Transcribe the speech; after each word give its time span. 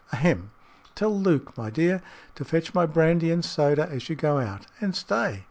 Ahem! 0.11 0.49
Tell 0.95 1.15
Luke, 1.15 1.55
my 1.55 1.69
dear, 1.69 2.01
to 2.33 2.43
fetch 2.43 2.73
my 2.73 2.87
brandy 2.87 3.29
and 3.29 3.45
soda 3.45 3.87
as 3.87 4.09
you 4.09 4.15
go 4.15 4.39
out. 4.39 4.65
And, 4.79 4.95
stay! 4.95 5.39